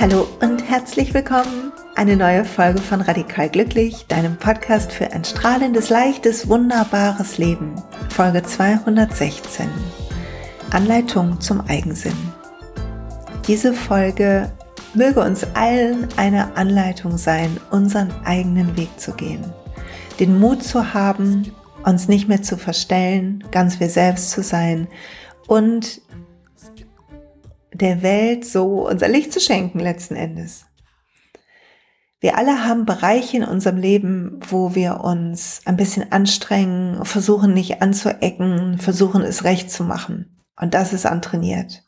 [0.00, 1.72] Hallo und herzlich willkommen.
[1.94, 7.74] Eine neue Folge von Radikal Glücklich, deinem Podcast für ein strahlendes, leichtes, wunderbares Leben.
[8.08, 9.68] Folge 216.
[10.70, 12.16] Anleitung zum Eigensinn.
[13.46, 14.50] Diese Folge
[14.94, 19.44] möge uns allen eine Anleitung sein, unseren eigenen Weg zu gehen.
[20.18, 21.52] Den Mut zu haben,
[21.84, 24.88] uns nicht mehr zu verstellen, ganz wir selbst zu sein
[25.46, 26.00] und
[27.72, 30.66] der Welt so unser Licht zu schenken letzten Endes.
[32.20, 37.80] Wir alle haben Bereiche in unserem Leben, wo wir uns ein bisschen anstrengen, versuchen nicht
[37.80, 40.36] anzuecken, versuchen es recht zu machen.
[40.60, 41.84] Und das ist antrainiert.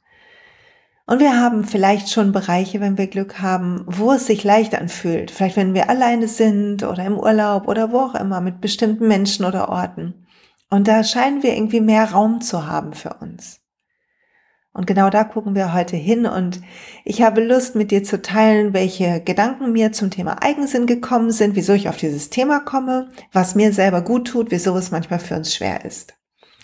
[1.10, 5.32] Und wir haben vielleicht schon Bereiche, wenn wir Glück haben, wo es sich leicht anfühlt.
[5.32, 9.44] Vielleicht wenn wir alleine sind oder im Urlaub oder wo auch immer mit bestimmten Menschen
[9.44, 10.24] oder Orten.
[10.68, 13.58] Und da scheinen wir irgendwie mehr Raum zu haben für uns.
[14.72, 16.60] Und genau da gucken wir heute hin und
[17.04, 21.56] ich habe Lust mit dir zu teilen, welche Gedanken mir zum Thema Eigensinn gekommen sind,
[21.56, 25.34] wieso ich auf dieses Thema komme, was mir selber gut tut, wieso es manchmal für
[25.34, 26.14] uns schwer ist.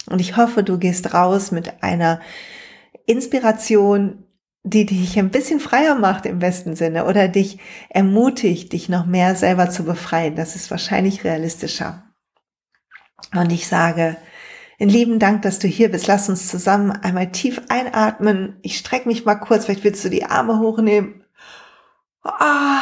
[0.09, 2.21] Und ich hoffe, du gehst raus mit einer
[3.07, 4.23] Inspiration,
[4.67, 9.37] die dich ein bisschen freier macht im besten Sinne oder dich ermutigt, dich noch mehr
[9.37, 10.35] selber zu befreien.
[10.35, 12.03] Das ist wahrscheinlich realistischer.
[13.33, 14.17] Und ich sage,
[14.79, 16.09] in lieben Dank, dass du hier bist.
[16.09, 18.59] Lass uns zusammen einmal tief einatmen.
[18.63, 19.65] Ich strecke mich mal kurz.
[19.65, 21.23] Vielleicht willst du die Arme hochnehmen.
[22.25, 22.81] Ah.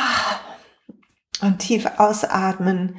[1.43, 2.97] Und tief ausatmen.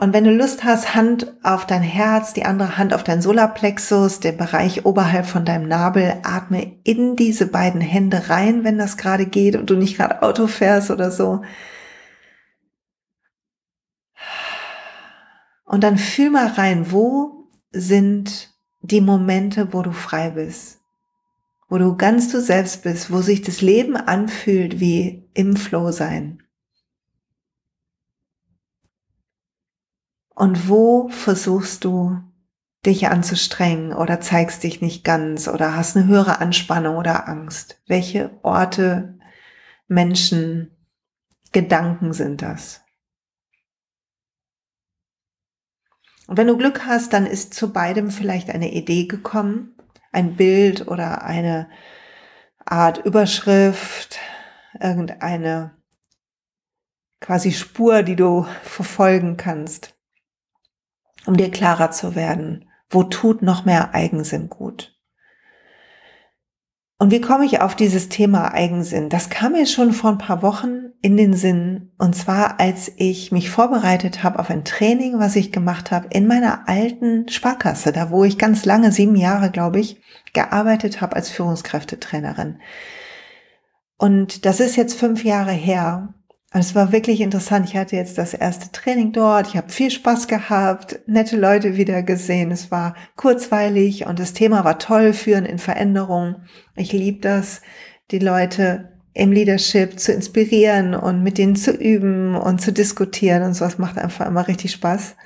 [0.00, 4.20] Und wenn du Lust hast, Hand auf dein Herz, die andere Hand auf dein Solarplexus,
[4.20, 9.26] der Bereich oberhalb von deinem Nabel, atme in diese beiden Hände rein, wenn das gerade
[9.26, 11.42] geht und du nicht gerade Auto fährst oder so.
[15.64, 20.78] Und dann fühl mal rein, wo sind die Momente, wo du frei bist,
[21.68, 26.40] wo du ganz du selbst bist, wo sich das Leben anfühlt wie im Flow sein.
[30.38, 32.16] Und wo versuchst du
[32.86, 37.82] dich anzustrengen oder zeigst dich nicht ganz oder hast eine höhere Anspannung oder Angst?
[37.88, 39.18] Welche Orte,
[39.88, 40.70] Menschen,
[41.50, 42.82] Gedanken sind das?
[46.28, 49.74] Und wenn du Glück hast, dann ist zu beidem vielleicht eine Idee gekommen,
[50.12, 51.68] ein Bild oder eine
[52.64, 54.20] Art Überschrift,
[54.78, 55.76] irgendeine
[57.20, 59.97] quasi Spur, die du verfolgen kannst,
[61.28, 64.98] um dir klarer zu werden, wo tut noch mehr Eigensinn gut.
[66.98, 69.10] Und wie komme ich auf dieses Thema Eigensinn?
[69.10, 71.92] Das kam mir schon vor ein paar Wochen in den Sinn.
[71.98, 76.26] Und zwar, als ich mich vorbereitet habe auf ein Training, was ich gemacht habe in
[76.26, 80.00] meiner alten Sparkasse, da wo ich ganz lange, sieben Jahre, glaube ich,
[80.32, 82.58] gearbeitet habe als Führungskräftetrainerin.
[83.98, 86.14] Und das ist jetzt fünf Jahre her.
[86.52, 87.68] Und es war wirklich interessant.
[87.68, 89.48] Ich hatte jetzt das erste Training dort.
[89.48, 92.50] Ich habe viel Spaß gehabt, nette Leute wieder gesehen.
[92.50, 96.36] Es war kurzweilig und das Thema war toll, führen in Veränderung.
[96.74, 97.60] Ich liebe das,
[98.10, 103.52] die Leute im Leadership zu inspirieren und mit denen zu üben und zu diskutieren und
[103.54, 105.16] sowas macht einfach immer richtig Spaß.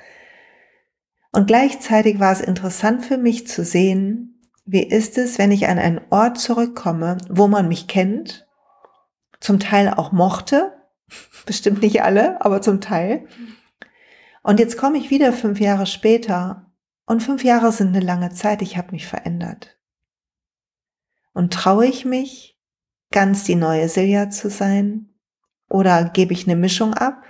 [1.31, 5.79] Und gleichzeitig war es interessant für mich zu sehen, wie ist es, wenn ich an
[5.79, 8.47] einen Ort zurückkomme, wo man mich kennt,
[9.39, 10.73] zum Teil auch mochte,
[11.45, 13.27] Bestimmt nicht alle, aber zum Teil.
[14.43, 16.71] Und jetzt komme ich wieder fünf Jahre später
[17.05, 18.61] und fünf Jahre sind eine lange Zeit.
[18.61, 19.77] Ich habe mich verändert.
[21.33, 22.53] Und traue ich mich,
[23.11, 25.09] ganz die neue Silja zu sein?
[25.69, 27.23] Oder gebe ich eine Mischung ab?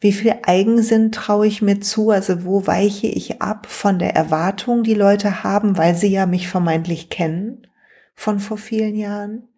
[0.00, 2.10] Wie viel Eigensinn traue ich mir zu?
[2.10, 6.48] Also wo weiche ich ab von der Erwartung, die Leute haben, weil sie ja mich
[6.48, 7.66] vermeintlich kennen
[8.14, 9.48] von vor vielen Jahren?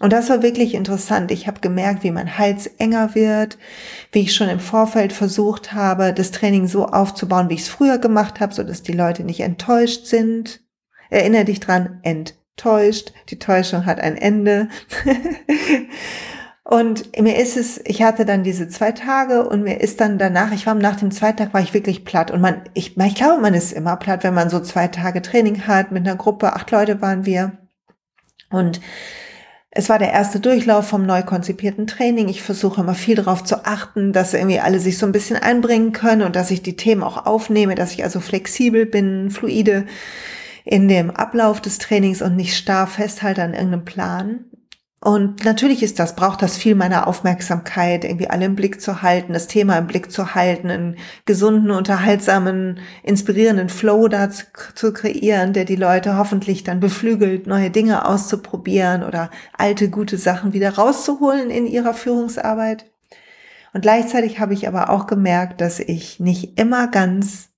[0.00, 1.30] Und das war wirklich interessant.
[1.30, 3.58] Ich habe gemerkt, wie mein Hals enger wird,
[4.12, 7.98] wie ich schon im Vorfeld versucht habe, das Training so aufzubauen, wie ich es früher
[7.98, 10.62] gemacht habe, so dass die Leute nicht enttäuscht sind.
[11.10, 13.12] Erinnere dich dran, enttäuscht.
[13.28, 14.70] Die Täuschung hat ein Ende.
[16.64, 20.52] und mir ist es, ich hatte dann diese zwei Tage und mir ist dann danach,
[20.52, 23.42] ich war nach dem zweiten Tag war ich wirklich platt und man, ich, ich glaube,
[23.42, 26.70] man ist immer platt, wenn man so zwei Tage Training hat mit einer Gruppe, acht
[26.70, 27.52] Leute waren wir
[28.48, 28.80] und
[29.72, 32.28] es war der erste Durchlauf vom neu konzipierten Training.
[32.28, 35.92] Ich versuche immer viel darauf zu achten, dass irgendwie alle sich so ein bisschen einbringen
[35.92, 39.86] können und dass ich die Themen auch aufnehme, dass ich also flexibel bin, fluide
[40.64, 44.44] in dem Ablauf des Trainings und nicht starr festhalte an irgendeinem Plan.
[45.02, 49.32] Und natürlich ist das, braucht das viel meiner Aufmerksamkeit, irgendwie alle im Blick zu halten,
[49.32, 54.44] das Thema im Blick zu halten, einen gesunden, unterhaltsamen, inspirierenden Flow dazu
[54.74, 60.52] zu kreieren, der die Leute hoffentlich dann beflügelt, neue Dinge auszuprobieren oder alte, gute Sachen
[60.52, 62.84] wieder rauszuholen in ihrer Führungsarbeit.
[63.72, 67.48] Und gleichzeitig habe ich aber auch gemerkt, dass ich nicht immer ganz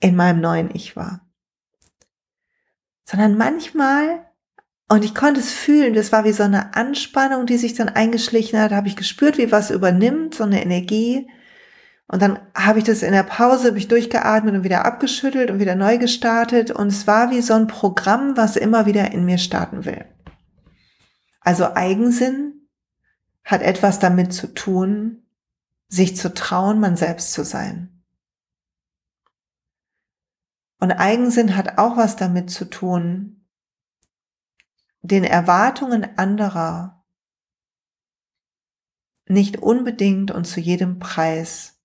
[0.00, 1.20] in meinem neuen Ich war,
[3.04, 4.24] sondern manchmal
[4.88, 8.58] und ich konnte es fühlen, das war wie so eine Anspannung, die sich dann eingeschlichen
[8.58, 8.70] hat.
[8.70, 11.26] Da habe ich gespürt, wie was übernimmt, so eine Energie.
[12.06, 15.58] Und dann habe ich das in der Pause, habe ich durchgeatmet und wieder abgeschüttelt und
[15.58, 16.70] wieder neu gestartet.
[16.70, 20.04] Und es war wie so ein Programm, was immer wieder in mir starten will.
[21.40, 22.68] Also Eigensinn
[23.42, 25.22] hat etwas damit zu tun,
[25.88, 28.02] sich zu trauen, man selbst zu sein.
[30.78, 33.43] Und Eigensinn hat auch was damit zu tun,
[35.04, 37.04] den Erwartungen anderer
[39.28, 41.78] nicht unbedingt und zu jedem Preis,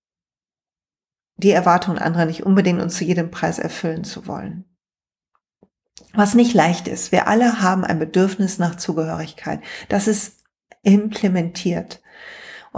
[1.36, 4.66] die Erwartungen anderer nicht unbedingt und zu jedem Preis erfüllen zu wollen.
[6.14, 7.12] Was nicht leicht ist.
[7.12, 9.62] Wir alle haben ein Bedürfnis nach Zugehörigkeit.
[9.90, 10.44] Das ist
[10.82, 12.02] implementiert.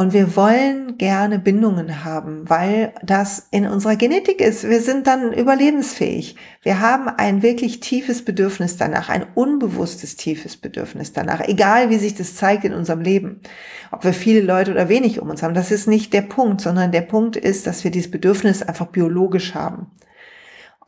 [0.02, 4.68] Und wir wollen gerne Bindungen haben, weil das in unserer Genetik ist.
[4.68, 6.38] Wir sind dann überlebensfähig.
[6.64, 12.16] Wir haben ein wirklich tiefes Bedürfnis danach, ein unbewusstes tiefes Bedürfnis danach, egal wie sich
[12.16, 13.42] das zeigt in unserem Leben.
[13.92, 16.92] Ob wir viele Leute oder wenig um uns haben, das ist nicht der Punkt, sondern
[16.92, 19.92] der Punkt ist, dass wir dieses Bedürfnis einfach biologisch haben.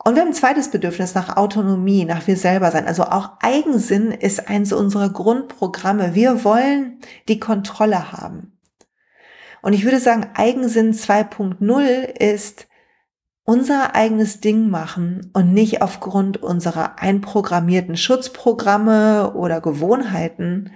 [0.04, 2.88] Und wir haben ein zweites Bedürfnis nach Autonomie, nach wir selber sein.
[2.88, 6.16] Also auch Eigensinn ist eins unserer Grundprogramme.
[6.16, 8.53] Wir wollen die Kontrolle haben.
[9.64, 11.80] Und ich würde sagen, Eigensinn 2.0
[12.20, 12.68] ist
[13.44, 20.72] unser eigenes Ding machen und nicht aufgrund unserer einprogrammierten Schutzprogramme oder Gewohnheiten,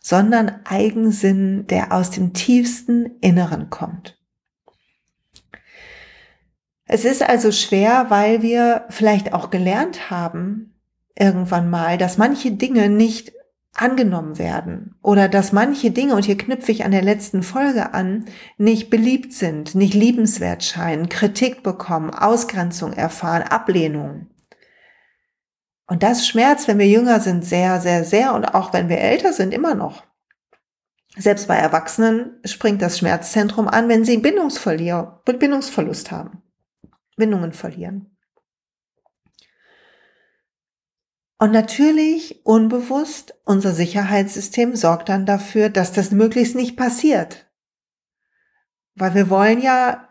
[0.00, 4.18] sondern Eigensinn, der aus dem tiefsten Inneren kommt.
[6.84, 10.80] Es ist also schwer, weil wir vielleicht auch gelernt haben,
[11.14, 13.34] irgendwann mal, dass manche Dinge nicht
[13.74, 18.26] angenommen werden oder dass manche Dinge, und hier knüpfe ich an der letzten Folge an,
[18.58, 24.28] nicht beliebt sind, nicht liebenswert scheinen, Kritik bekommen, Ausgrenzung erfahren, Ablehnung.
[25.86, 29.32] Und das schmerzt, wenn wir jünger sind, sehr, sehr, sehr und auch wenn wir älter
[29.32, 30.04] sind, immer noch.
[31.16, 36.42] Selbst bei Erwachsenen springt das Schmerzzentrum an, wenn sie Bindungsverlust haben,
[37.16, 38.11] Bindungen verlieren.
[41.42, 47.50] Und natürlich unbewusst, unser Sicherheitssystem sorgt dann dafür, dass das möglichst nicht passiert.
[48.94, 50.08] Weil wir wollen ja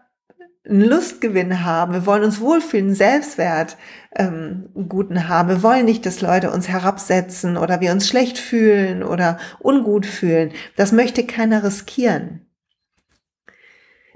[0.68, 3.78] einen Lustgewinn haben, wir wollen uns wohlfühlen, Selbstwert
[4.13, 5.48] ähm, guten haben.
[5.48, 10.51] Wir wollen nicht, dass Leute uns herabsetzen oder wir uns schlecht fühlen oder ungut fühlen.
[10.75, 12.45] Das möchte keiner riskieren.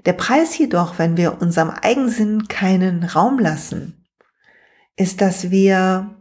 [0.04, 4.04] Der Preis jedoch, wenn wir unserem Eigensinn keinen Raum lassen,
[4.96, 6.12] ist, dass wir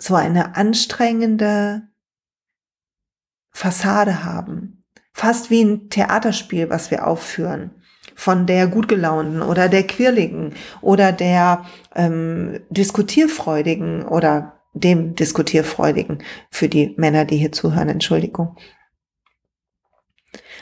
[0.00, 1.82] so eine anstrengende
[3.50, 4.84] Fassade haben.
[5.12, 7.72] Fast wie ein Theaterspiel, was wir aufführen.
[8.14, 11.64] Von der Gutgelaunten oder der Quirligen oder der
[11.94, 18.56] ähm, Diskutierfreudigen oder dem Diskutierfreudigen für die Männer, die hier zuhören, Entschuldigung.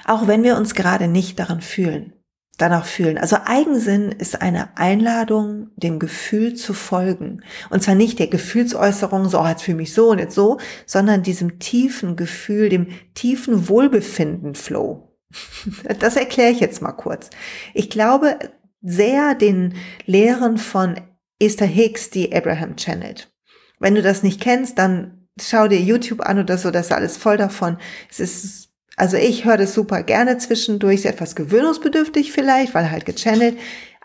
[0.05, 2.18] Auch wenn wir uns gerade nicht daran fühlen
[2.59, 3.17] danach fühlen.
[3.17, 7.43] Also Eigensinn ist eine Einladung, dem Gefühl zu folgen.
[7.71, 10.59] Und zwar nicht der Gefühlsäußerung, so, oh, jetzt fühle ich mich so und jetzt so,
[10.85, 15.05] sondern diesem tiefen Gefühl, dem tiefen Wohlbefinden-Flow.
[16.01, 17.31] Das erkläre ich jetzt mal kurz.
[17.75, 18.39] Ich glaube
[18.81, 19.75] sehr den
[20.07, 21.01] Lehren von
[21.39, 23.31] Esther Hicks, die Abraham channelt.
[23.79, 27.17] Wenn du das nicht kennst, dann schau dir YouTube an oder so, das ist alles
[27.17, 27.79] voll davon.
[28.11, 28.68] Es ist
[28.99, 33.57] also ich höre das super gerne zwischendurch, ist etwas gewöhnungsbedürftig vielleicht, weil halt gechannelt,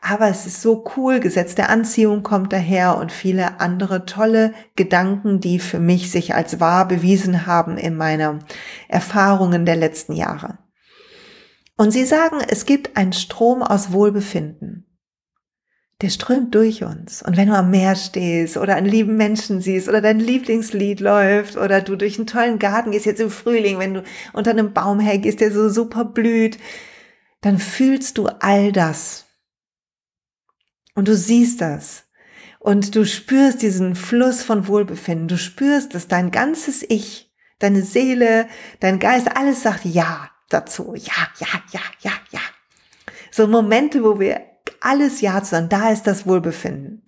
[0.02, 5.40] aber es ist so cool, Gesetz der Anziehung kommt daher und viele andere tolle Gedanken,
[5.40, 8.40] die für mich sich als wahr bewiesen haben in meiner
[8.90, 10.58] Erfahrungen der letzten Jahre.
[11.78, 14.93] Und sie sagen, es gibt einen Strom aus Wohlbefinden
[16.02, 17.22] der strömt durch uns.
[17.22, 21.56] Und wenn du am Meer stehst oder einen lieben Menschen siehst oder dein Lieblingslied läuft
[21.56, 25.00] oder du durch einen tollen Garten gehst, jetzt im Frühling, wenn du unter einem Baum
[25.00, 26.58] hergehst, der so super blüht,
[27.42, 29.26] dann fühlst du all das.
[30.96, 32.06] Und du siehst das.
[32.60, 35.28] Und du spürst diesen Fluss von Wohlbefinden.
[35.28, 38.48] Du spürst, dass dein ganzes Ich, deine Seele,
[38.80, 40.94] dein Geist, alles sagt Ja dazu.
[40.96, 42.40] Ja, ja, ja, ja, ja.
[43.32, 44.53] So Momente, wo wir
[44.84, 47.04] alles Ja zu sagen, da ist das Wohlbefinden.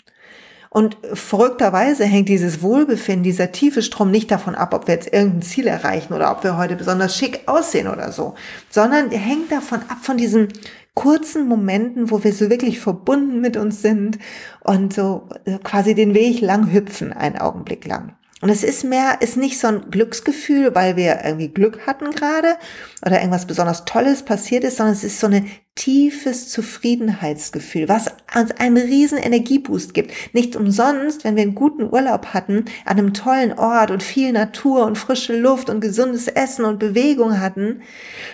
[0.70, 5.42] Und verrückterweise hängt dieses Wohlbefinden, dieser tiefe Strom nicht davon ab, ob wir jetzt irgendein
[5.42, 8.36] Ziel erreichen oder ob wir heute besonders schick aussehen oder so,
[8.70, 10.50] sondern hängt davon ab, von diesen
[10.94, 14.20] kurzen Momenten, wo wir so wirklich verbunden mit uns sind
[14.62, 15.30] und so
[15.64, 18.16] quasi den Weg lang hüpfen, einen Augenblick lang.
[18.46, 22.58] Und es ist mehr, ist nicht so ein Glücksgefühl, weil wir irgendwie Glück hatten gerade
[23.04, 28.52] oder irgendwas besonders Tolles passiert ist, sondern es ist so ein tiefes Zufriedenheitsgefühl, was uns
[28.52, 30.12] einen riesen Energieboost gibt.
[30.36, 34.86] Nicht umsonst, wenn wir einen guten Urlaub hatten, an einem tollen Ort und viel Natur
[34.86, 37.82] und frische Luft und gesundes Essen und Bewegung hatten,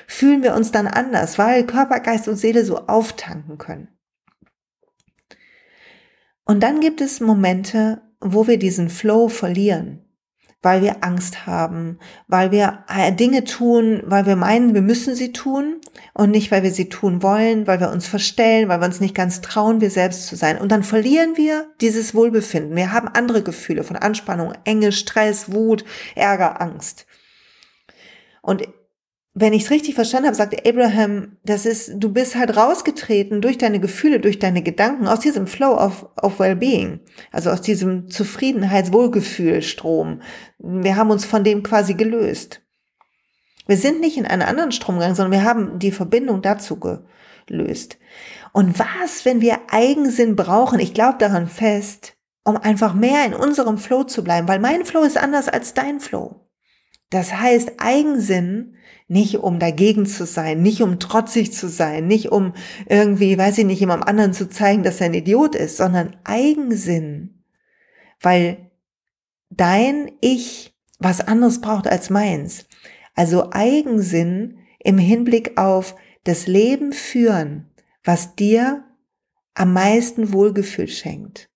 [0.08, 3.88] fühlen wir uns dann anders, weil Körper, Geist und Seele so auftanken können.
[6.44, 10.06] Und dann gibt es Momente, wo wir diesen Flow verlieren,
[10.62, 11.98] weil wir Angst haben,
[12.28, 15.82] weil wir äh, Dinge tun, weil wir meinen, wir müssen sie tun
[16.14, 19.16] und nicht, weil wir sie tun wollen, weil wir uns verstellen, weil wir uns nicht
[19.16, 20.60] ganz trauen, wir selbst zu sein.
[20.60, 22.76] Und dann verlieren wir dieses Wohlbefinden.
[22.76, 25.84] Wir haben andere Gefühle von Anspannung, Enge, Stress, Wut,
[26.16, 27.08] Ärger, Angst.
[28.44, 28.68] Und
[29.34, 33.58] wenn ich es richtig verstanden habe, sagte Abraham, das ist, du bist halt rausgetreten durch
[33.58, 37.00] deine Gefühle, durch deine Gedanken, aus diesem Flow of, of Wellbeing,
[37.32, 40.22] also aus diesem Zufriedenheits-Wohlgefühlstrom.
[40.60, 42.62] Wir haben uns von dem quasi gelöst.
[43.68, 46.78] Wir sind nicht in einen anderen Strom gegangen, sondern wir haben die Verbindung dazu
[47.48, 48.00] gelöst.
[48.52, 50.82] Und was, wenn wir Eigensinn brauchen?
[50.82, 55.04] Ich glaube daran fest, um einfach mehr in unserem Flow zu bleiben, weil mein Flow
[55.04, 56.41] ist anders als dein Flow.
[57.12, 58.76] Das heißt, Eigensinn
[59.08, 62.54] nicht um dagegen zu sein, nicht um trotzig zu sein, nicht um
[62.88, 67.44] irgendwie, weiß ich nicht, jemandem anderen zu zeigen, dass er ein Idiot ist, sondern Eigensinn,
[68.22, 68.72] weil
[69.50, 72.66] dein Ich was anderes braucht als meins.
[73.14, 77.70] Also Eigensinn im Hinblick auf das Leben führen,
[78.06, 78.86] was dir
[79.54, 81.51] am meisten Wohlgefühl schenkt.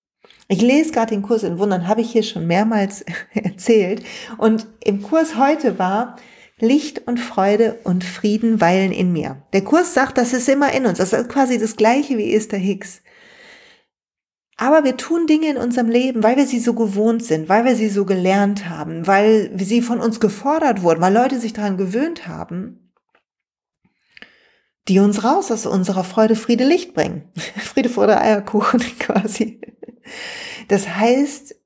[0.48, 4.04] Ich lese gerade den Kurs in Wundern, habe ich hier schon mehrmals erzählt.
[4.38, 6.16] Und im Kurs heute war,
[6.58, 9.42] Licht und Freude und Frieden weilen in mir.
[9.52, 10.98] Der Kurs sagt, das ist immer in uns.
[10.98, 13.02] Das ist quasi das gleiche wie Esther Hicks.
[14.56, 17.76] Aber wir tun Dinge in unserem Leben, weil wir sie so gewohnt sind, weil wir
[17.76, 22.26] sie so gelernt haben, weil sie von uns gefordert wurden, weil Leute sich daran gewöhnt
[22.26, 22.85] haben,
[24.88, 27.30] die uns raus aus unserer Freude, Friede, Licht bringen.
[27.56, 29.60] Friede, Freude, Eierkuchen quasi.
[30.68, 31.56] Das heißt,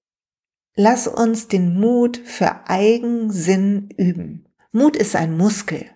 [0.75, 4.49] lass uns den Mut für Eigensinn üben.
[4.73, 5.87] Mut ist ein Muskel.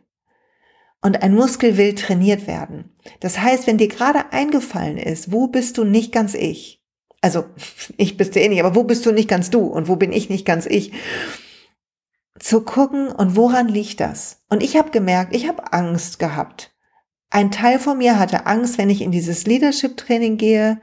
[1.01, 2.97] Und ein Muskel will trainiert werden.
[3.21, 6.83] Das heißt, wenn dir gerade eingefallen ist, wo bist du nicht ganz ich?
[7.21, 7.45] Also,
[7.97, 10.13] ich bist du eh nicht, aber wo bist du nicht ganz du und wo bin
[10.13, 10.93] ich nicht ganz ich?
[12.39, 14.43] Zu gucken und woran liegt das?
[14.49, 16.74] Und ich habe gemerkt, ich habe Angst gehabt.
[17.35, 20.81] Ein Teil von mir hatte Angst, wenn ich in dieses Leadership-Training gehe,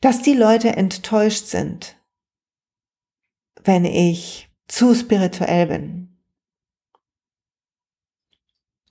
[0.00, 1.98] dass die Leute enttäuscht sind,
[3.62, 6.07] wenn ich zu spirituell bin,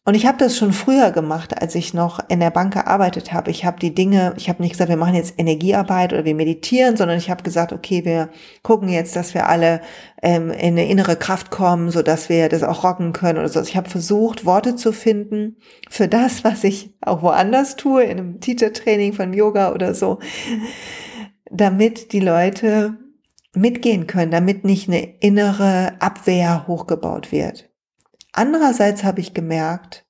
[0.08, 3.52] und ich habe das schon früher gemacht, als ich noch in der Bank gearbeitet habe.
[3.52, 6.96] Ich habe die Dinge, ich habe nicht gesagt, wir machen jetzt Energiearbeit oder wir meditieren,
[6.96, 8.30] sondern ich habe gesagt, okay, wir
[8.64, 9.82] gucken jetzt, dass wir alle
[10.22, 13.60] ähm, in eine innere Kraft kommen, so dass wir das auch rocken können oder so.
[13.60, 15.58] Ich habe versucht, Worte zu finden
[15.90, 20.20] für das, was ich auch woanders tue, in einem Teacher-Training von Yoga oder so,
[21.52, 22.98] damit die Leute
[23.54, 27.67] mitgehen können, damit nicht eine innere Abwehr hochgebaut wird.
[28.38, 30.06] Andererseits habe ich gemerkt,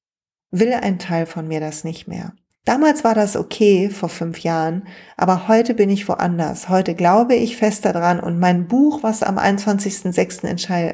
[0.52, 2.34] will ein Teil von mir das nicht mehr.
[2.66, 6.68] Damals war das okay, vor fünf Jahren, aber heute bin ich woanders.
[6.68, 10.46] Heute glaube ich fest daran und mein Buch, was am 21.06.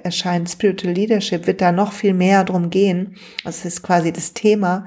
[0.04, 3.16] erscheint, Spiritual Leadership, wird da noch viel mehr drum gehen.
[3.44, 4.86] Das ist quasi das Thema,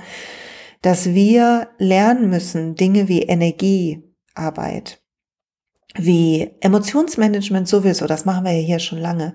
[0.83, 5.03] dass wir lernen müssen, Dinge wie Energiearbeit,
[5.97, 9.35] wie Emotionsmanagement sowieso, das machen wir ja hier schon lange,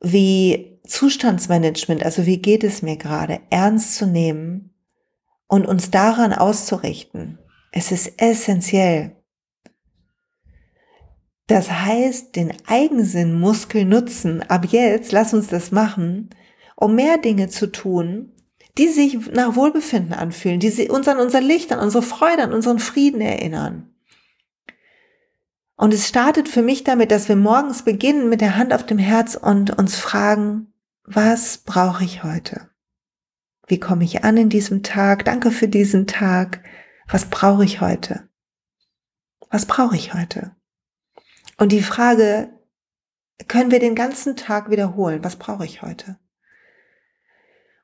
[0.00, 4.74] wie Zustandsmanagement, also wie geht es mir gerade, ernst zu nehmen
[5.46, 7.38] und uns daran auszurichten.
[7.72, 9.16] Es ist essentiell.
[11.46, 16.30] Das heißt, den Eigensinnmuskel nutzen, ab jetzt, lass uns das machen,
[16.76, 18.32] um mehr Dinge zu tun,
[18.76, 22.78] die sich nach Wohlbefinden anfühlen, die uns an unser Licht, an unsere Freude, an unseren
[22.78, 23.94] Frieden erinnern.
[25.76, 28.98] Und es startet für mich damit, dass wir morgens beginnen mit der Hand auf dem
[28.98, 30.72] Herz und uns fragen,
[31.10, 32.68] was brauche ich heute?
[33.66, 35.24] Wie komme ich an in diesem Tag?
[35.24, 36.62] Danke für diesen Tag.
[37.08, 38.28] Was brauche ich heute?
[39.50, 40.54] Was brauche ich heute?
[41.56, 42.50] Und die Frage,
[43.46, 45.24] können wir den ganzen Tag wiederholen?
[45.24, 46.18] Was brauche ich heute?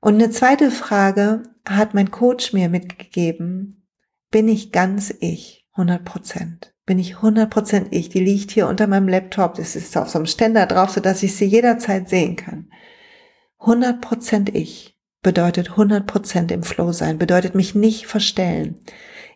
[0.01, 3.89] Und eine zweite Frage hat mein Coach mir mitgegeben.
[4.31, 5.67] Bin ich ganz ich?
[5.73, 6.75] 100 Prozent.
[6.87, 8.11] bin ich 100% ich.
[8.11, 9.55] Die liegt hier unter meinem Laptop.
[9.55, 12.71] Das ist auf so einem Ständer drauf, sodass ich sie jederzeit sehen kann.
[13.65, 18.77] 100% ich bedeutet 100% im Flow sein, bedeutet mich nicht verstellen.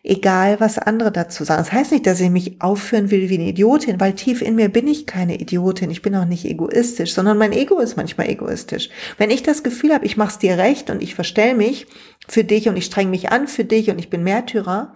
[0.01, 1.61] Egal, was andere dazu sagen.
[1.61, 4.69] Das heißt nicht, dass ich mich aufführen will wie eine Idiotin, weil tief in mir
[4.69, 5.91] bin ich keine Idiotin.
[5.91, 8.89] Ich bin auch nicht egoistisch, sondern mein Ego ist manchmal egoistisch.
[9.17, 11.85] Wenn ich das Gefühl habe, ich mach's dir recht und ich verstell mich
[12.29, 14.93] für dich und ich streng mich an für dich und ich bin Märtyrer,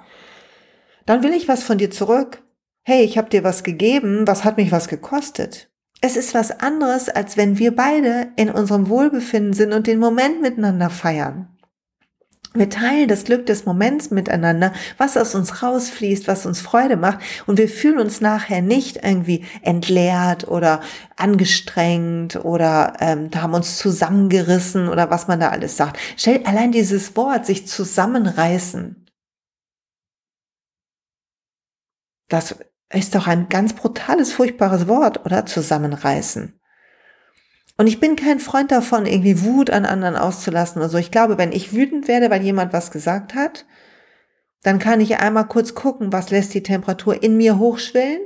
[1.05, 2.41] dann will ich was von dir zurück.
[2.83, 5.72] Hey, ich habe dir was gegeben, was hat mich was gekostet?
[6.05, 10.41] Es ist was anderes, als wenn wir beide in unserem Wohlbefinden sind und den Moment
[10.41, 11.47] miteinander feiern.
[12.53, 17.19] Wir teilen das Glück des Moments miteinander, was aus uns rausfließt, was uns Freude macht
[17.47, 20.81] und wir fühlen uns nachher nicht irgendwie entleert oder
[21.15, 25.97] angestrengt oder ähm, haben uns zusammengerissen oder was man da alles sagt.
[26.17, 29.03] Stell allein dieses Wort, sich zusammenreißen,
[32.27, 32.55] Das
[32.93, 35.45] ist doch ein ganz brutales, furchtbares Wort, oder?
[35.45, 36.59] Zusammenreißen.
[37.77, 40.97] Und ich bin kein Freund davon, irgendwie Wut an anderen auszulassen oder so.
[40.97, 43.65] Ich glaube, wenn ich wütend werde, weil jemand was gesagt hat,
[44.61, 48.21] dann kann ich einmal kurz gucken, was lässt die Temperatur in mir hochschwellen?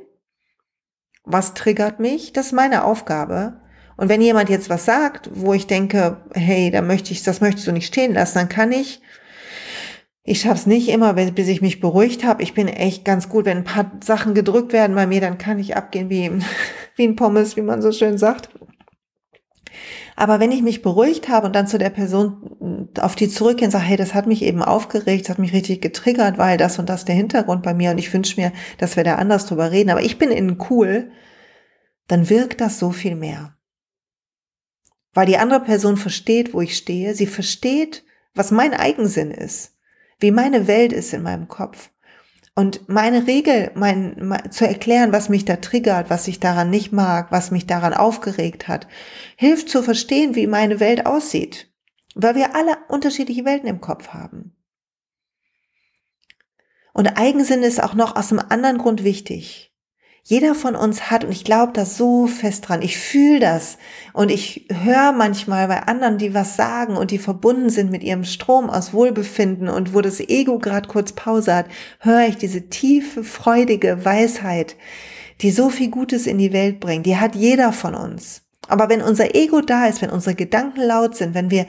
[1.23, 2.33] Was triggert mich?
[2.33, 3.61] Das ist meine Aufgabe.
[3.95, 7.67] Und wenn jemand jetzt was sagt, wo ich denke, hey, da möchte ich, das möchtest
[7.67, 9.01] du nicht stehen lassen, dann kann ich
[10.29, 12.43] ich schaff's nicht immer, bis ich mich beruhigt habe.
[12.43, 15.57] Ich bin echt ganz gut, wenn ein paar Sachen gedrückt werden bei mir, dann kann
[15.57, 16.29] ich abgehen wie,
[16.97, 18.49] wie ein Pommes, wie man so schön sagt.
[20.17, 23.71] Aber wenn ich mich beruhigt habe und dann zu der Person auf die zurückgehe und
[23.71, 26.89] sage, hey, das hat mich eben aufgeregt, das hat mich richtig getriggert, weil das und
[26.89, 29.91] das der Hintergrund bei mir und ich wünsche mir, dass wir da anders drüber reden,
[29.91, 31.09] aber ich bin innen cool,
[32.07, 33.55] dann wirkt das so viel mehr.
[35.13, 38.03] Weil die andere Person versteht, wo ich stehe, sie versteht,
[38.33, 39.76] was mein Eigensinn ist
[40.19, 41.91] wie meine Welt ist in meinem Kopf.
[42.55, 46.91] Und meine Regel, mein, mein, zu erklären, was mich da triggert, was ich daran nicht
[46.91, 48.87] mag, was mich daran aufgeregt hat,
[49.35, 51.71] hilft zu verstehen, wie meine Welt aussieht.
[52.15, 54.55] Weil wir alle unterschiedliche Welten im Kopf haben.
[56.93, 59.66] Und Eigensinn ist auch noch aus einem anderen Grund wichtig.
[60.29, 63.77] Jeder von uns hat, und ich glaube da so fest dran, ich fühle das
[64.11, 68.25] und ich höre manchmal bei anderen, die was sagen und die verbunden sind mit ihrem
[68.25, 71.67] Strom aus Wohlbefinden und wo das Ego gerade kurz Pause hat,
[71.99, 74.75] höre ich diese tiefe, freudige Weisheit,
[75.39, 77.05] die so viel Gutes in die Welt bringt.
[77.05, 78.41] Die hat jeder von uns.
[78.67, 81.67] Aber wenn unser Ego da ist, wenn unsere Gedanken laut sind, wenn wir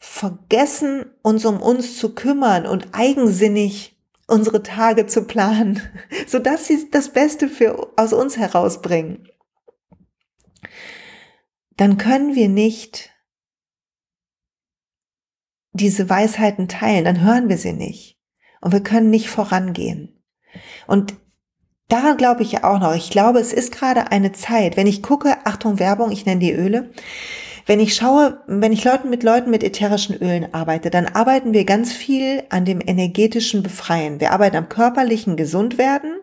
[0.00, 3.97] vergessen, uns um uns zu kümmern und eigensinnig
[4.28, 5.82] unsere Tage zu planen,
[6.28, 9.28] so dass sie das Beste für, aus uns herausbringen,
[11.76, 13.10] dann können wir nicht
[15.72, 18.18] diese Weisheiten teilen, dann hören wir sie nicht
[18.60, 20.22] und wir können nicht vorangehen.
[20.86, 21.14] Und
[21.88, 22.94] daran glaube ich ja auch noch.
[22.94, 26.52] Ich glaube, es ist gerade eine Zeit, wenn ich gucke, Achtung Werbung, ich nenne die
[26.52, 26.90] Öle,
[27.68, 31.66] wenn ich schaue, wenn ich Leuten mit Leuten mit ätherischen Ölen arbeite, dann arbeiten wir
[31.66, 34.20] ganz viel an dem energetischen Befreien.
[34.20, 36.14] Wir arbeiten am körperlichen Gesundwerden.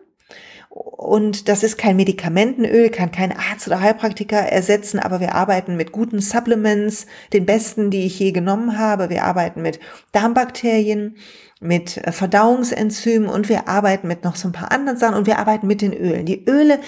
[0.68, 5.92] Und das ist kein Medikamentenöl, kann kein Arzt oder Heilpraktiker ersetzen, aber wir arbeiten mit
[5.92, 9.08] guten Supplements, den besten, die ich je genommen habe.
[9.08, 9.78] Wir arbeiten mit
[10.10, 11.16] Darmbakterien,
[11.60, 15.68] mit Verdauungsenzymen und wir arbeiten mit noch so ein paar anderen Sachen und wir arbeiten
[15.68, 16.26] mit den Ölen.
[16.26, 16.80] Die Öle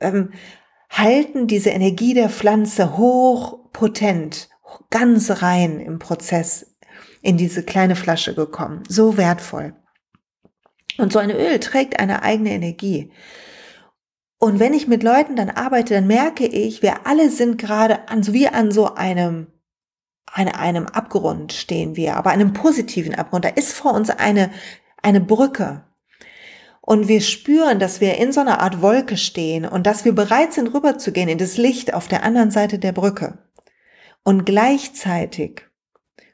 [0.00, 0.30] ähm,
[0.90, 4.48] halten diese Energie der Pflanze hoch potent,
[4.88, 6.74] ganz rein im Prozess
[7.20, 8.82] in diese kleine Flasche gekommen.
[8.88, 9.74] So wertvoll.
[10.96, 13.12] Und so ein Öl trägt eine eigene Energie.
[14.38, 18.22] Und wenn ich mit Leuten dann arbeite, dann merke ich, wir alle sind gerade an,
[18.22, 19.48] so wie an so einem,
[20.30, 23.44] an einem Abgrund stehen wir, aber einem positiven Abgrund.
[23.44, 24.50] Da ist vor uns eine,
[25.02, 25.84] eine Brücke.
[26.80, 30.52] Und wir spüren, dass wir in so einer Art Wolke stehen und dass wir bereit
[30.52, 33.38] sind, rüberzugehen in das Licht auf der anderen Seite der Brücke.
[34.24, 35.62] Und gleichzeitig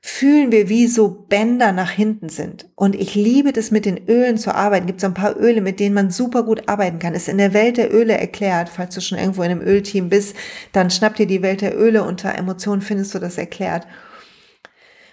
[0.00, 2.70] fühlen wir, wie so Bänder nach hinten sind.
[2.74, 4.86] Und ich liebe das mit den Ölen zu arbeiten.
[4.86, 7.14] Gibt so ein paar Öle, mit denen man super gut arbeiten kann.
[7.14, 8.70] Ist in der Welt der Öle erklärt.
[8.70, 10.34] Falls du schon irgendwo in einem Ölteam bist,
[10.72, 13.86] dann schnapp dir die Welt der Öle unter Emotionen, findest du das erklärt.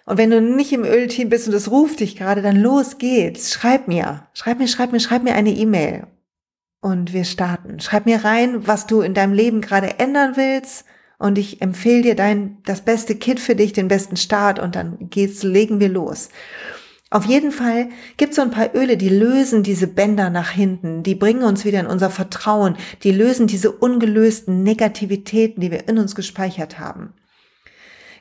[0.06, 3.52] Und wenn du nicht im Ölteam bist und es ruft dich gerade, dann los geht's.
[3.52, 6.08] Schreib mir, schreib mir, schreib mir, schreib mir eine E-Mail.
[6.80, 7.82] Und wir starten.
[7.82, 10.86] Schreib mir rein, was du in deinem Leben gerade ändern willst
[11.17, 15.10] und ich empfehle dir dein, das beste Kit für dich, den besten Start und dann
[15.10, 16.30] geht's, legen wir los.
[17.10, 21.03] Auf jeden Fall gibt es so ein paar Öle, die lösen diese Bänder nach hinten,
[21.03, 25.99] die bringen uns wieder in unser Vertrauen, die lösen diese ungelösten Negativitäten, die wir in
[25.99, 27.13] uns gespeichert haben.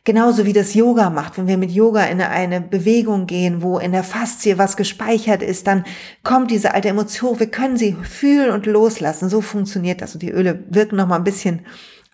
[0.05, 1.37] Genauso wie das Yoga macht.
[1.37, 5.67] Wenn wir mit Yoga in eine Bewegung gehen, wo in der Faszie was gespeichert ist,
[5.67, 5.85] dann
[6.23, 7.41] kommt diese alte Emotion.
[7.41, 9.29] Wir können sie fühlen und loslassen.
[9.29, 10.15] So funktioniert das.
[10.15, 11.67] Und die Öle wirken noch mal ein bisschen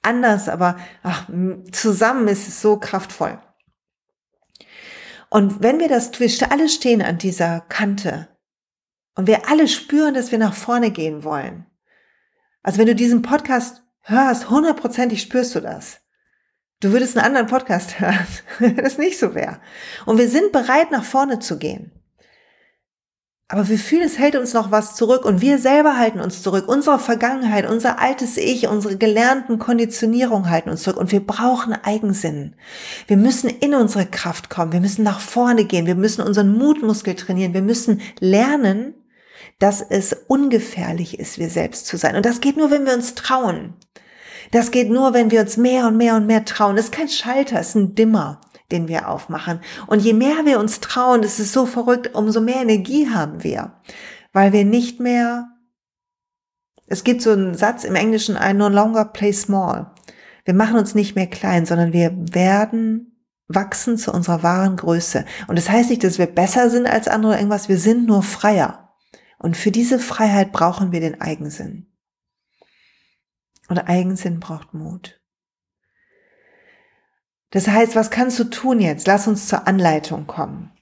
[0.02, 1.28] anders, aber ach,
[1.70, 3.40] zusammen ist es so kraftvoll.
[5.30, 8.28] Und wenn wir das, wir alle stehen an dieser Kante
[9.14, 11.66] und wir alle spüren, dass wir nach vorne gehen wollen.
[12.62, 16.00] Also wenn du diesen Podcast hörst, hundertprozentig spürst du das.
[16.80, 18.26] Du würdest einen anderen Podcast hören,
[18.58, 19.60] wenn das nicht so wäre.
[20.04, 22.01] Und wir sind bereit, nach vorne zu gehen.
[23.48, 26.68] Aber wir fühlen, es hält uns noch was zurück und wir selber halten uns zurück.
[26.68, 32.54] Unsere Vergangenheit, unser altes Ich, unsere gelernten Konditionierungen halten uns zurück und wir brauchen Eigensinn.
[33.06, 34.72] Wir müssen in unsere Kraft kommen.
[34.72, 35.84] Wir müssen nach vorne gehen.
[35.84, 37.52] Wir müssen unseren Mutmuskel trainieren.
[37.52, 38.94] Wir müssen lernen,
[39.58, 42.16] dass es ungefährlich ist, wir selbst zu sein.
[42.16, 43.74] Und das geht nur, wenn wir uns trauen.
[44.50, 46.76] Das geht nur, wenn wir uns mehr und mehr und mehr trauen.
[46.76, 48.40] Das ist kein Schalter, es ist ein Dimmer,
[48.72, 49.60] den wir aufmachen.
[49.86, 53.74] Und je mehr wir uns trauen, das ist so verrückt, umso mehr Energie haben wir.
[54.32, 55.48] Weil wir nicht mehr,
[56.86, 59.92] es gibt so einen Satz im Englischen, I no longer play small.
[60.44, 63.12] Wir machen uns nicht mehr klein, sondern wir werden
[63.46, 65.24] wachsen zu unserer wahren Größe.
[65.46, 68.94] Und das heißt nicht, dass wir besser sind als andere irgendwas, wir sind nur freier.
[69.38, 71.86] Und für diese Freiheit brauchen wir den Eigensinn.
[73.68, 75.21] Und Eigensinn braucht Mut.
[77.52, 79.06] Das heißt, was kannst du tun jetzt?
[79.06, 80.72] Lass uns zur Anleitung kommen.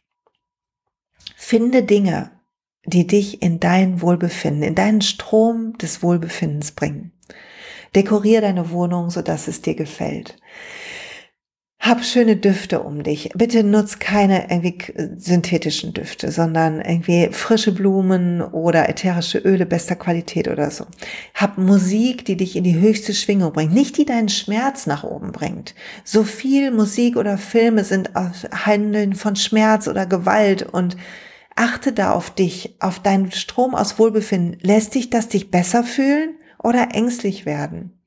[1.36, 2.30] Finde Dinge,
[2.84, 7.12] die dich in dein Wohlbefinden, in deinen Strom des Wohlbefindens bringen.
[7.94, 10.36] Dekoriere deine Wohnung, sodass es dir gefällt.
[11.82, 13.30] Hab schöne Düfte um dich.
[13.34, 14.76] Bitte nutz keine irgendwie
[15.16, 20.84] synthetischen Düfte, sondern irgendwie frische Blumen oder ätherische Öle bester Qualität oder so.
[21.34, 25.32] Hab Musik, die dich in die höchste Schwingung bringt, nicht die deinen Schmerz nach oben
[25.32, 25.74] bringt.
[26.04, 30.98] So viel Musik oder Filme sind Handeln von Schmerz oder Gewalt und
[31.56, 34.58] achte da auf dich, auf deinen Strom aus Wohlbefinden.
[34.60, 37.99] Lässt dich das dich besser fühlen oder ängstlich werden?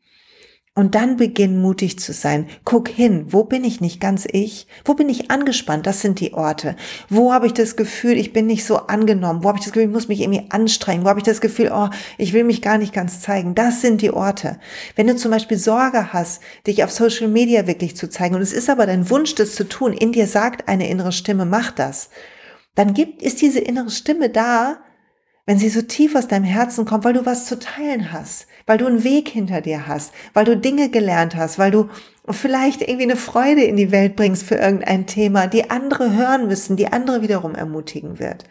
[0.76, 2.48] Und dann beginn mutig zu sein.
[2.64, 4.66] Guck hin, wo bin ich nicht ganz ich?
[4.84, 5.86] Wo bin ich angespannt?
[5.86, 6.76] Das sind die Orte.
[7.10, 9.44] Wo habe ich das Gefühl, ich bin nicht so angenommen?
[9.44, 11.06] Wo habe ich das Gefühl, ich muss mich irgendwie anstrengen?
[11.06, 13.54] Wo habe ich das Gefühl, oh, ich will mich gar nicht ganz zeigen?
[13.54, 14.60] Das sind die Orte.
[14.96, 18.52] Wenn du zum Beispiel Sorge hast, dich auf Social Media wirklich zu zeigen, und es
[18.52, 22.10] ist aber dein Wunsch, das zu tun, in dir sagt eine innere Stimme, mach das.
[22.74, 24.80] Dann gibt, ist diese innere Stimme da,
[25.46, 28.78] wenn sie so tief aus deinem Herzen kommt, weil du was zu teilen hast, weil
[28.78, 31.90] du einen Weg hinter dir hast, weil du Dinge gelernt hast, weil du
[32.30, 36.78] vielleicht irgendwie eine Freude in die Welt bringst für irgendein Thema, die andere hören müssen,
[36.78, 38.46] die andere wiederum ermutigen wird.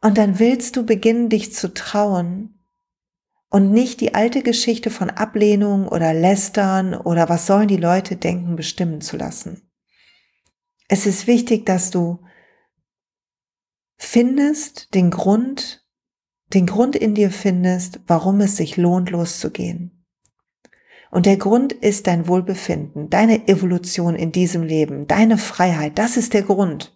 [0.00, 2.58] Und dann willst du beginnen, dich zu trauen
[3.50, 8.56] und nicht die alte Geschichte von Ablehnung oder Lästern oder was sollen die Leute denken
[8.56, 9.70] bestimmen zu lassen.
[10.88, 12.20] Es ist wichtig, dass du
[13.98, 15.86] findest den Grund,
[16.54, 20.06] den Grund in dir findest, warum es sich lohnt, loszugehen.
[21.10, 25.98] Und der Grund ist dein Wohlbefinden, deine Evolution in diesem Leben, deine Freiheit.
[25.98, 26.94] Das ist der Grund.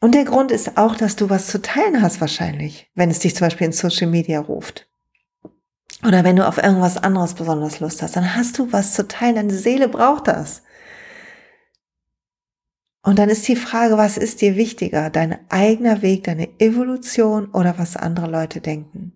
[0.00, 3.34] Und der Grund ist auch, dass du was zu teilen hast wahrscheinlich, wenn es dich
[3.34, 4.88] zum Beispiel in Social Media ruft.
[6.06, 9.34] Oder wenn du auf irgendwas anderes besonders Lust hast, dann hast du was zu teilen.
[9.34, 10.62] Deine Seele braucht das.
[13.08, 15.08] Und dann ist die Frage, was ist dir wichtiger?
[15.08, 19.14] Dein eigener Weg, deine Evolution oder was andere Leute denken?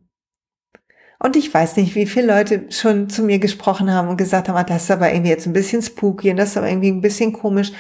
[1.19, 4.57] Und ich weiß nicht, wie viele Leute schon zu mir gesprochen haben und gesagt haben,
[4.57, 7.03] ah, das ist aber irgendwie jetzt ein bisschen spooky und das ist aber irgendwie ein
[7.03, 7.71] bisschen komisch.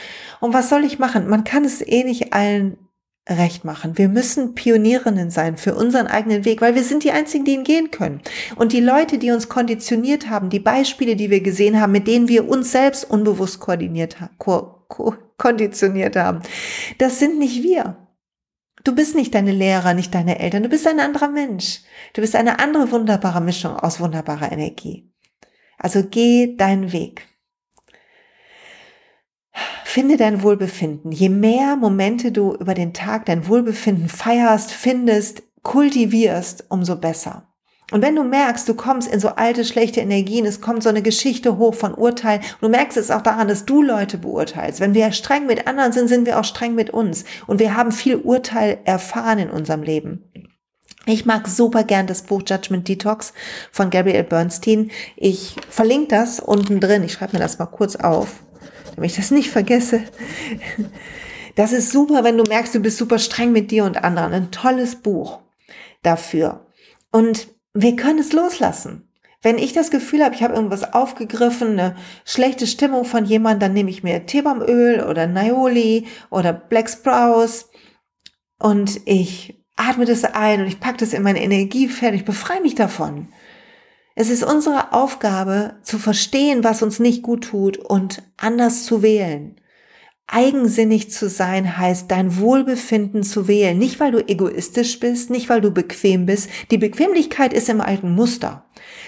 [0.40, 1.31] Und was soll ich machen?
[1.31, 2.77] Man kann es eh nicht allen
[3.27, 3.96] recht machen.
[3.96, 7.64] Wir müssen Pionierinnen sein für unseren eigenen Weg, weil wir sind die einzigen, die ihn
[7.64, 8.20] gehen können.
[8.57, 12.29] Und die Leute, die uns konditioniert haben, die Beispiele, die wir gesehen haben, mit denen
[12.29, 14.35] wir uns selbst unbewusst koordiniert haben,
[15.39, 16.43] konditioniert haben.
[16.99, 18.09] Das sind nicht wir.
[18.85, 20.65] Du bist nicht deine Lehrer, nicht deine Eltern.
[20.65, 21.81] Du bist ein anderer Mensch.
[22.15, 25.13] Du bist eine andere wunderbare Mischung aus wunderbarer Energie.
[25.79, 27.29] Also geh deinen Weg.
[29.85, 31.13] Finde dein Wohlbefinden.
[31.13, 37.52] Je mehr Momente du über den Tag dein Wohlbefinden feierst, findest, kultivierst, umso besser.
[37.93, 41.03] Und wenn du merkst, du kommst in so alte, schlechte Energien, es kommt so eine
[41.03, 44.81] Geschichte hoch von Urteilen, du merkst es auch daran, dass du Leute beurteilst.
[44.81, 47.25] Wenn wir streng mit anderen sind, sind wir auch streng mit uns.
[47.47, 50.25] Und wir haben viel Urteil erfahren in unserem Leben.
[51.05, 53.35] Ich mag super gern das Buch Judgment Detox
[53.71, 54.91] von Gabrielle Bernstein.
[55.17, 57.05] Ich verlinke das unten drin.
[57.05, 58.43] Ich schreibe mir das mal kurz auf,
[58.95, 60.01] damit ich das nicht vergesse.
[61.57, 64.33] Das ist super, wenn du merkst, du bist super streng mit dir und anderen.
[64.33, 65.41] Ein tolles Buch
[66.03, 66.67] dafür.
[67.11, 69.09] Und wir können es loslassen.
[69.41, 73.73] Wenn ich das Gefühl habe, ich habe irgendwas aufgegriffen, eine schlechte Stimmung von jemandem, dann
[73.73, 77.69] nehme ich mir Teebaumöl oder Naioli oder Black Sprouse
[78.59, 82.77] und ich atme das ein und ich packe das in mein Energiefeld, ich befreie mich
[82.77, 83.29] davon.
[84.15, 89.57] Es ist unsere Aufgabe zu verstehen, was uns nicht gut tut und anders zu wählen.
[90.35, 93.77] Eigensinnig zu sein heißt, dein Wohlbefinden zu wählen.
[93.77, 96.49] Nicht, weil du egoistisch bist, nicht, weil du bequem bist.
[96.71, 98.64] Die Bequemlichkeit ist im alten Muster,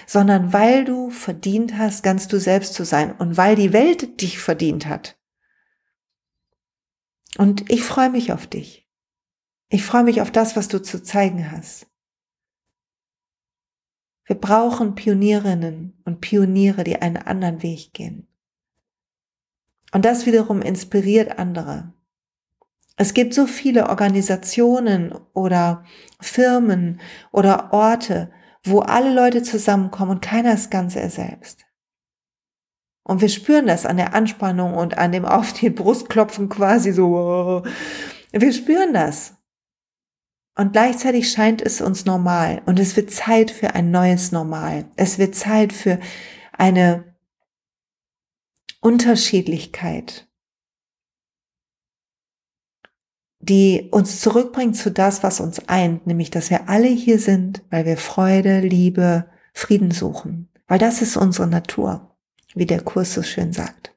[0.07, 4.39] sondern weil du verdient hast, ganz du selbst zu sein und weil die Welt dich
[4.39, 5.19] verdient hat.
[7.39, 8.87] Und ich freue mich auf dich.
[9.71, 11.87] Ich freue mich auf das, was du zu zeigen hast.
[14.27, 18.29] Wir brauchen Pionierinnen und Pioniere, die einen anderen Weg gehen.
[19.95, 21.93] Und das wiederum inspiriert andere.
[22.97, 25.85] Es gibt so viele Organisationen oder
[26.21, 28.33] Firmen oder Orte,
[28.65, 31.65] wo alle Leute zusammenkommen und keiner ist ganz er selbst.
[33.05, 37.63] Und wir spüren das an der Anspannung und an dem auf den Brustklopfen quasi so.
[38.33, 39.35] Wir spüren das.
[40.57, 42.63] Und gleichzeitig scheint es uns normal.
[42.67, 44.87] Und es wird Zeit für ein neues Normal.
[44.97, 46.01] Es wird Zeit für
[46.53, 47.14] eine
[48.85, 50.29] Unterschiedlichkeit,
[53.41, 57.87] die uns zurückbringt zu das, was uns eint, nämlich dass wir alle hier sind, weil
[57.87, 62.15] wir Freude, Liebe, Frieden suchen, weil das ist unsere Natur,
[62.55, 63.95] wie der Kurs so schön sagt.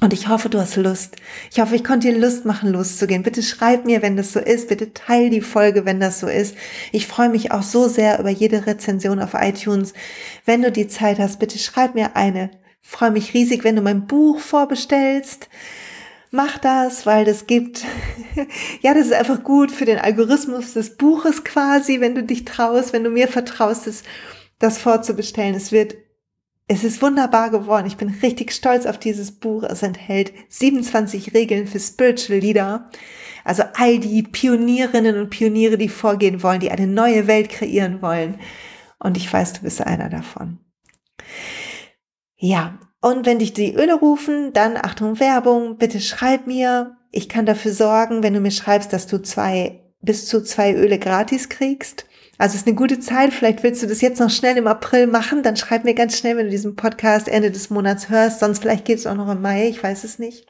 [0.00, 1.16] Und ich hoffe, du hast Lust.
[1.50, 3.22] Ich hoffe, ich konnte dir Lust machen, loszugehen.
[3.22, 4.68] Bitte schreib mir, wenn das so ist.
[4.68, 6.54] Bitte teil die Folge, wenn das so ist.
[6.92, 9.94] Ich freue mich auch so sehr über jede Rezension auf iTunes.
[10.44, 12.50] Wenn du die Zeit hast, bitte schreib mir eine
[12.86, 15.48] freue mich riesig, wenn du mein Buch vorbestellst.
[16.30, 17.84] Mach das, weil das gibt,
[18.80, 22.92] ja, das ist einfach gut für den Algorithmus des Buches quasi, wenn du dich traust,
[22.92, 24.02] wenn du mir vertraust, das,
[24.58, 25.54] das vorzubestellen.
[25.54, 25.96] Es wird,
[26.68, 27.86] es ist wunderbar geworden.
[27.86, 29.62] Ich bin richtig stolz auf dieses Buch.
[29.64, 32.90] Es enthält 27 Regeln für Spiritual Leader.
[33.44, 38.38] Also all die Pionierinnen und Pioniere, die vorgehen wollen, die eine neue Welt kreieren wollen.
[38.98, 40.58] Und ich weiß, du bist einer davon.
[42.36, 46.96] Ja, und wenn dich die Öle rufen, dann Achtung Werbung, bitte schreib mir.
[47.10, 50.98] Ich kann dafür sorgen, wenn du mir schreibst, dass du zwei bis zu zwei Öle
[50.98, 52.06] gratis kriegst.
[52.38, 53.32] Also es ist eine gute Zeit.
[53.32, 55.42] Vielleicht willst du das jetzt noch schnell im April machen.
[55.42, 58.40] Dann schreib mir ganz schnell, wenn du diesen Podcast Ende des Monats hörst.
[58.40, 59.68] Sonst vielleicht geht es auch noch im Mai.
[59.68, 60.46] Ich weiß es nicht.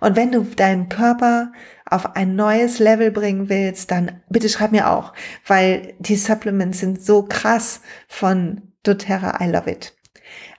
[0.00, 1.52] Und wenn du deinen Körper
[1.84, 5.12] auf ein neues Level bringen willst, dann bitte schreib mir auch,
[5.46, 9.44] weil die Supplements sind so krass von doTERRA.
[9.44, 9.97] I love it.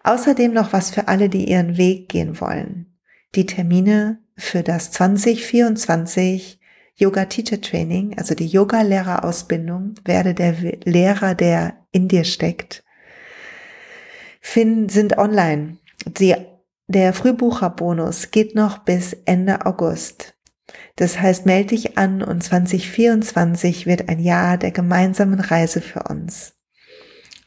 [0.03, 2.97] Außerdem noch was für alle, die ihren Weg gehen wollen.
[3.35, 6.59] Die Termine für das 2024
[6.95, 12.83] Yoga Teacher Training, also die Yoga Lehrerausbildung, werde der Lehrer, der in dir steckt,
[14.41, 15.77] sind online.
[16.05, 16.35] Die,
[16.87, 20.35] der Frühbucherbonus geht noch bis Ende August.
[20.95, 26.58] Das heißt, melde dich an und 2024 wird ein Jahr der gemeinsamen Reise für uns.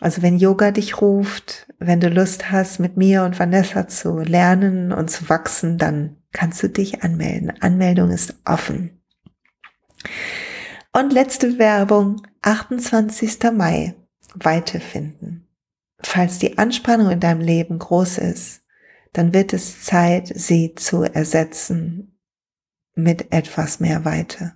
[0.03, 4.91] Also wenn Yoga dich ruft, wenn du Lust hast, mit mir und Vanessa zu lernen
[4.91, 7.53] und zu wachsen, dann kannst du dich anmelden.
[7.61, 9.01] Anmeldung ist offen.
[10.93, 13.53] Und letzte Werbung, 28.
[13.55, 13.95] Mai,
[14.35, 15.47] Weite finden.
[16.03, 18.62] Falls die Anspannung in deinem Leben groß ist,
[19.12, 22.19] dann wird es Zeit, sie zu ersetzen
[22.97, 24.55] mit etwas mehr Weite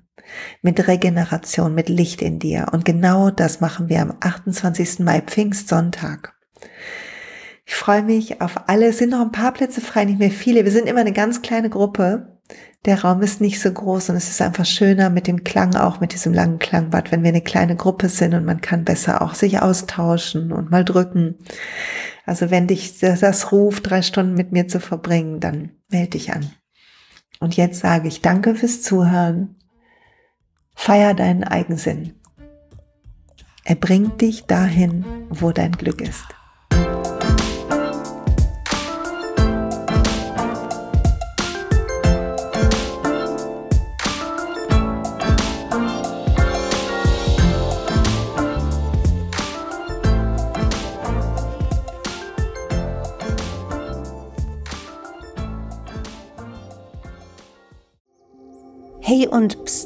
[0.63, 2.67] mit Regeneration, mit Licht in dir.
[2.73, 5.01] Und genau das machen wir am 28.
[5.01, 6.35] Mai, Pfingstsonntag.
[7.65, 8.87] Ich freue mich auf alle.
[8.87, 10.65] Es sind noch ein paar Plätze frei, nicht mehr viele.
[10.65, 12.39] Wir sind immer eine ganz kleine Gruppe.
[12.85, 15.99] Der Raum ist nicht so groß und es ist einfach schöner mit dem Klang, auch
[15.99, 19.35] mit diesem langen Klangbad, wenn wir eine kleine Gruppe sind und man kann besser auch
[19.35, 21.35] sich austauschen und mal drücken.
[22.25, 26.53] Also wenn dich das ruft, drei Stunden mit mir zu verbringen, dann melde dich an.
[27.41, 29.56] Und jetzt sage ich danke fürs Zuhören.
[30.77, 32.15] Feier deinen Eigensinn.
[33.65, 36.27] Er bringt dich dahin, wo dein Glück ist.
[59.09, 59.86] Hey und es